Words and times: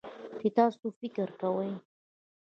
چې 0.39 0.47
تاسو 0.57 0.85
فکر 0.99 1.27
کوئ 1.41 1.71